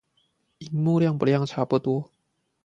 [0.57, 2.09] 螢幕亮不亮差不多